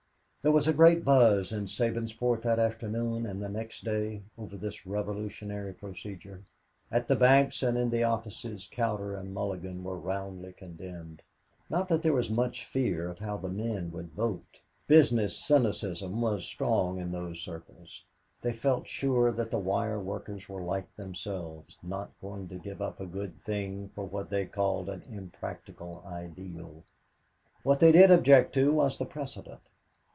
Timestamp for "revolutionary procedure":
4.87-6.41